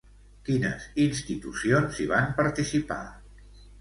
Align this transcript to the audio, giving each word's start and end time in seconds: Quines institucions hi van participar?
Quines 0.47 0.87
institucions 1.03 1.99
hi 2.05 2.09
van 2.15 2.33
participar? 2.41 3.01